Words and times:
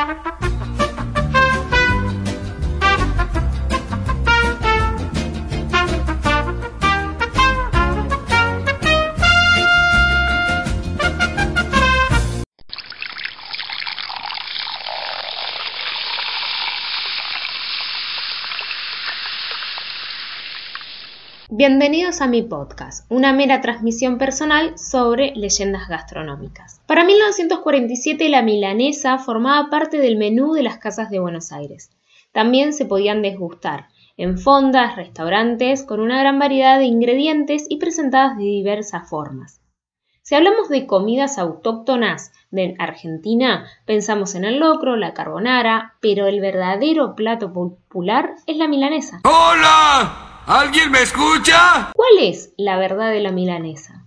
Thank 0.00 0.24
you. 0.24 0.29
Bienvenidos 21.52 22.20
a 22.20 22.28
mi 22.28 22.42
podcast, 22.42 23.10
una 23.10 23.32
mera 23.32 23.60
transmisión 23.60 24.18
personal 24.18 24.78
sobre 24.78 25.32
leyendas 25.34 25.88
gastronómicas. 25.88 26.80
Para 26.86 27.02
1947 27.02 28.28
la 28.28 28.40
milanesa 28.40 29.18
formaba 29.18 29.68
parte 29.68 29.98
del 29.98 30.16
menú 30.16 30.52
de 30.52 30.62
las 30.62 30.78
casas 30.78 31.10
de 31.10 31.18
Buenos 31.18 31.50
Aires. 31.50 31.90
También 32.30 32.72
se 32.72 32.84
podían 32.84 33.20
desgustar 33.20 33.88
en 34.16 34.38
fondas, 34.38 34.94
restaurantes, 34.94 35.82
con 35.82 35.98
una 35.98 36.20
gran 36.20 36.38
variedad 36.38 36.78
de 36.78 36.84
ingredientes 36.84 37.66
y 37.68 37.78
presentadas 37.78 38.36
de 38.36 38.44
diversas 38.44 39.10
formas. 39.10 39.60
Si 40.22 40.36
hablamos 40.36 40.68
de 40.68 40.86
comidas 40.86 41.36
autóctonas 41.36 42.30
de 42.52 42.76
Argentina, 42.78 43.66
pensamos 43.86 44.36
en 44.36 44.44
el 44.44 44.60
locro, 44.60 44.94
la 44.94 45.14
carbonara, 45.14 45.96
pero 46.00 46.28
el 46.28 46.38
verdadero 46.40 47.16
plato 47.16 47.52
popular 47.52 48.36
es 48.46 48.56
la 48.56 48.68
milanesa. 48.68 49.20
¡Hola! 49.24 50.29
¿Alguien 50.52 50.90
me 50.90 51.00
escucha? 51.00 51.92
¿Cuál 51.94 52.26
es 52.28 52.52
la 52.56 52.76
verdad 52.76 53.12
de 53.12 53.20
la 53.20 53.30
milanesa? 53.30 54.02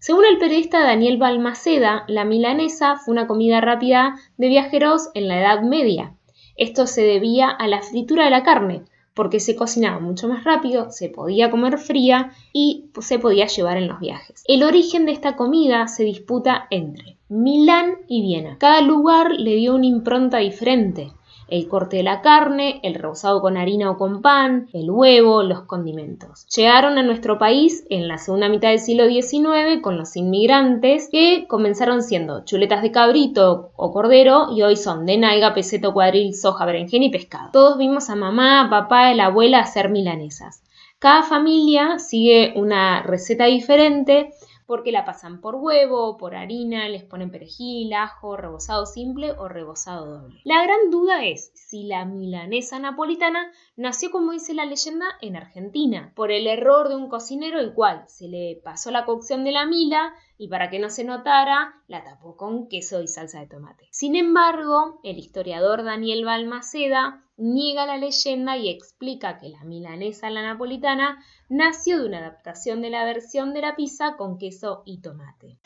Según 0.00 0.24
el 0.24 0.38
periodista 0.38 0.82
Daniel 0.82 1.16
Balmaceda, 1.16 2.02
la 2.08 2.24
milanesa 2.24 2.96
fue 2.96 3.12
una 3.12 3.28
comida 3.28 3.60
rápida 3.60 4.16
de 4.38 4.48
viajeros 4.48 5.10
en 5.14 5.28
la 5.28 5.38
Edad 5.38 5.62
Media. 5.62 6.16
Esto 6.56 6.88
se 6.88 7.02
debía 7.02 7.50
a 7.50 7.68
la 7.68 7.82
fritura 7.82 8.24
de 8.24 8.30
la 8.32 8.42
carne, 8.42 8.82
porque 9.14 9.38
se 9.38 9.54
cocinaba 9.54 10.00
mucho 10.00 10.26
más 10.26 10.42
rápido, 10.42 10.90
se 10.90 11.08
podía 11.08 11.48
comer 11.48 11.78
fría 11.78 12.32
y 12.52 12.86
se 13.00 13.20
podía 13.20 13.46
llevar 13.46 13.76
en 13.76 13.86
los 13.86 14.00
viajes. 14.00 14.42
El 14.48 14.64
origen 14.64 15.06
de 15.06 15.12
esta 15.12 15.36
comida 15.36 15.86
se 15.86 16.02
disputa 16.02 16.66
entre 16.70 17.16
Milán 17.28 17.98
y 18.08 18.22
Viena. 18.22 18.58
Cada 18.58 18.80
lugar 18.80 19.30
le 19.30 19.54
dio 19.54 19.76
una 19.76 19.86
impronta 19.86 20.38
diferente 20.38 21.12
el 21.52 21.68
corte 21.68 21.98
de 21.98 22.02
la 22.02 22.22
carne, 22.22 22.80
el 22.82 22.94
rebozado 22.94 23.42
con 23.42 23.58
harina 23.58 23.90
o 23.90 23.98
con 23.98 24.22
pan, 24.22 24.68
el 24.72 24.90
huevo, 24.90 25.42
los 25.42 25.62
condimentos. 25.64 26.46
Llegaron 26.46 26.96
a 26.96 27.02
nuestro 27.02 27.38
país 27.38 27.84
en 27.90 28.08
la 28.08 28.16
segunda 28.16 28.48
mitad 28.48 28.70
del 28.70 28.78
siglo 28.78 29.06
XIX 29.06 29.82
con 29.82 29.98
los 29.98 30.16
inmigrantes 30.16 31.10
que 31.12 31.46
comenzaron 31.46 32.02
siendo 32.02 32.46
chuletas 32.46 32.80
de 32.80 32.90
cabrito 32.90 33.70
o 33.76 33.92
cordero 33.92 34.48
y 34.56 34.62
hoy 34.62 34.76
son 34.76 35.04
de 35.04 35.18
naiga, 35.18 35.52
peseto, 35.52 35.92
cuadril, 35.92 36.34
soja, 36.34 36.64
berenjena 36.64 37.04
y 37.04 37.10
pescado. 37.10 37.50
Todos 37.52 37.76
vimos 37.76 38.08
a 38.08 38.16
mamá, 38.16 38.68
papá 38.70 39.12
y 39.12 39.16
la 39.16 39.26
abuela 39.26 39.60
hacer 39.60 39.90
milanesas. 39.90 40.62
Cada 40.98 41.22
familia 41.22 41.98
sigue 41.98 42.54
una 42.56 43.02
receta 43.02 43.44
diferente 43.46 44.30
porque 44.72 44.90
la 44.90 45.04
pasan 45.04 45.42
por 45.42 45.56
huevo, 45.56 46.16
por 46.16 46.34
harina, 46.34 46.88
les 46.88 47.04
ponen 47.04 47.30
perejil, 47.30 47.92
ajo, 47.92 48.38
rebozado 48.38 48.86
simple 48.86 49.32
o 49.32 49.46
rebozado 49.46 50.06
doble. 50.06 50.40
La 50.44 50.62
gran 50.62 50.90
duda 50.90 51.26
es 51.26 51.52
si 51.54 51.84
la 51.84 52.06
milanesa 52.06 52.78
napolitana 52.78 53.52
nació, 53.76 54.10
como 54.10 54.32
dice 54.32 54.54
la 54.54 54.64
leyenda, 54.64 55.04
en 55.20 55.36
Argentina, 55.36 56.14
por 56.16 56.32
el 56.32 56.46
error 56.46 56.88
de 56.88 56.96
un 56.96 57.10
cocinero 57.10 57.60
el 57.60 57.74
cual 57.74 58.04
se 58.06 58.28
le 58.28 58.62
pasó 58.64 58.90
la 58.90 59.04
cocción 59.04 59.44
de 59.44 59.52
la 59.52 59.66
mila 59.66 60.14
y 60.38 60.48
para 60.48 60.70
que 60.70 60.78
no 60.78 60.88
se 60.88 61.04
notara, 61.04 61.74
la 61.86 62.02
tapó 62.02 62.38
con 62.38 62.66
queso 62.66 63.02
y 63.02 63.08
salsa 63.08 63.40
de 63.40 63.48
tomate. 63.48 63.88
Sin 63.90 64.16
embargo, 64.16 65.00
el 65.04 65.18
historiador 65.18 65.84
Daniel 65.84 66.24
Balmaceda 66.24 67.22
niega 67.42 67.86
la 67.86 67.96
leyenda 67.96 68.56
y 68.56 68.68
explica 68.68 69.38
que 69.38 69.48
la 69.48 69.64
milanesa 69.64 70.30
la 70.30 70.42
napolitana 70.42 71.22
nació 71.48 71.98
de 71.98 72.06
una 72.06 72.18
adaptación 72.18 72.80
de 72.80 72.90
la 72.90 73.04
versión 73.04 73.52
de 73.52 73.60
la 73.60 73.74
pizza 73.74 74.16
con 74.16 74.38
queso 74.38 74.82
y 74.86 75.00
tomate. 75.00 75.58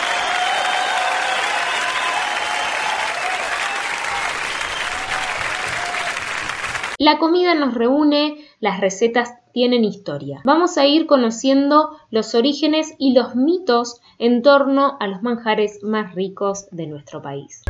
La 6.98 7.18
comida 7.18 7.54
nos 7.54 7.74
reúne, 7.74 8.38
las 8.58 8.80
recetas 8.80 9.34
tienen 9.52 9.84
historia. 9.84 10.40
Vamos 10.44 10.78
a 10.78 10.86
ir 10.86 11.06
conociendo 11.06 11.90
los 12.10 12.34
orígenes 12.34 12.94
y 12.98 13.12
los 13.12 13.36
mitos 13.36 14.00
en 14.18 14.40
torno 14.40 14.96
a 14.98 15.06
los 15.06 15.22
manjares 15.22 15.82
más 15.82 16.14
ricos 16.14 16.68
de 16.70 16.86
nuestro 16.86 17.20
país. 17.20 17.62